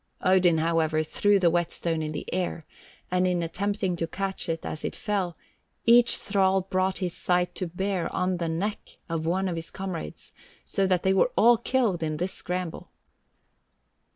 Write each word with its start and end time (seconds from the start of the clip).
Odin, 0.23 0.57
however, 0.57 1.03
threw 1.03 1.37
the 1.37 1.51
whetstone 1.51 2.01
in 2.01 2.11
the 2.11 2.25
air, 2.33 2.65
and 3.11 3.27
in 3.27 3.43
attempting 3.43 3.95
to 3.95 4.07
catch 4.07 4.49
it 4.49 4.65
as 4.65 4.83
it 4.83 4.95
fell, 4.95 5.37
each 5.85 6.17
thrall 6.17 6.61
brought 6.61 6.97
his 6.97 7.15
scythe 7.15 7.53
to 7.53 7.67
bear 7.67 8.11
on 8.11 8.37
the 8.37 8.49
neck 8.49 8.97
of 9.09 9.27
one 9.27 9.47
of 9.47 9.55
his 9.55 9.69
comrades, 9.69 10.31
so 10.65 10.87
that 10.87 11.03
they 11.03 11.13
were 11.13 11.31
all 11.37 11.55
killed 11.59 12.01
in 12.01 12.17
the 12.17 12.27
scramble. 12.27 12.89